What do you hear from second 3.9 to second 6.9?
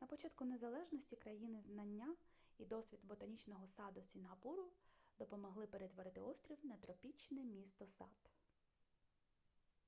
сінгапуру допомогли перетворити острів на